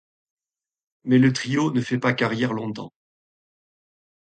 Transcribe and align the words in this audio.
Mais 1.03 1.19
le 1.19 1.31
trio 1.31 1.69
ne 1.69 1.79
fait 1.79 1.99
pas 1.99 2.13
carrière 2.13 2.53
longtemps. 2.53 2.91